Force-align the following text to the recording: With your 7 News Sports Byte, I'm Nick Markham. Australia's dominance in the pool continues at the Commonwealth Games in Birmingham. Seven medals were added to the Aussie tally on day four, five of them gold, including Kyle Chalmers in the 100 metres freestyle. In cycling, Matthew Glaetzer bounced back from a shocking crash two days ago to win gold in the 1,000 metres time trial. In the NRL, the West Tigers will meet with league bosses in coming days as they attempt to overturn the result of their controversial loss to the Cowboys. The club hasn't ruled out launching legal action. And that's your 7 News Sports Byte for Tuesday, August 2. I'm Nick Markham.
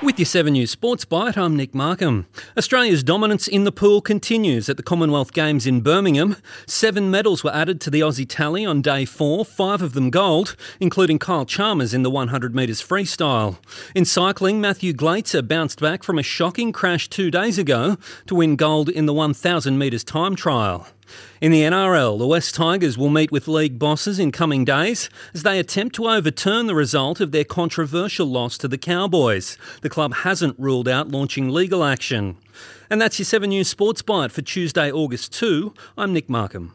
With 0.00 0.16
your 0.16 0.26
7 0.26 0.52
News 0.52 0.70
Sports 0.70 1.04
Byte, 1.04 1.36
I'm 1.36 1.56
Nick 1.56 1.74
Markham. 1.74 2.28
Australia's 2.56 3.02
dominance 3.02 3.48
in 3.48 3.64
the 3.64 3.72
pool 3.72 4.00
continues 4.00 4.68
at 4.68 4.76
the 4.76 4.82
Commonwealth 4.84 5.32
Games 5.32 5.66
in 5.66 5.80
Birmingham. 5.80 6.36
Seven 6.68 7.10
medals 7.10 7.42
were 7.42 7.52
added 7.52 7.80
to 7.80 7.90
the 7.90 7.98
Aussie 7.98 8.24
tally 8.28 8.64
on 8.64 8.80
day 8.80 9.04
four, 9.04 9.44
five 9.44 9.82
of 9.82 9.94
them 9.94 10.10
gold, 10.10 10.54
including 10.78 11.18
Kyle 11.18 11.44
Chalmers 11.44 11.92
in 11.92 12.04
the 12.04 12.10
100 12.10 12.54
metres 12.54 12.80
freestyle. 12.80 13.58
In 13.92 14.04
cycling, 14.04 14.60
Matthew 14.60 14.92
Glaetzer 14.92 15.46
bounced 15.46 15.80
back 15.80 16.04
from 16.04 16.16
a 16.16 16.22
shocking 16.22 16.70
crash 16.70 17.08
two 17.08 17.28
days 17.28 17.58
ago 17.58 17.96
to 18.28 18.36
win 18.36 18.54
gold 18.54 18.88
in 18.88 19.06
the 19.06 19.12
1,000 19.12 19.78
metres 19.78 20.04
time 20.04 20.36
trial. 20.36 20.86
In 21.40 21.52
the 21.52 21.62
NRL, 21.62 22.18
the 22.18 22.26
West 22.26 22.54
Tigers 22.54 22.98
will 22.98 23.08
meet 23.08 23.30
with 23.30 23.48
league 23.48 23.78
bosses 23.78 24.18
in 24.18 24.32
coming 24.32 24.64
days 24.64 25.08
as 25.34 25.42
they 25.42 25.58
attempt 25.58 25.94
to 25.96 26.08
overturn 26.08 26.66
the 26.66 26.74
result 26.74 27.20
of 27.20 27.32
their 27.32 27.44
controversial 27.44 28.26
loss 28.26 28.58
to 28.58 28.68
the 28.68 28.78
Cowboys. 28.78 29.56
The 29.82 29.90
club 29.90 30.14
hasn't 30.14 30.58
ruled 30.58 30.88
out 30.88 31.08
launching 31.08 31.50
legal 31.50 31.84
action. 31.84 32.36
And 32.90 33.00
that's 33.00 33.18
your 33.18 33.26
7 33.26 33.50
News 33.50 33.68
Sports 33.68 34.02
Byte 34.02 34.30
for 34.30 34.42
Tuesday, 34.42 34.90
August 34.90 35.32
2. 35.34 35.74
I'm 35.96 36.12
Nick 36.12 36.28
Markham. 36.28 36.74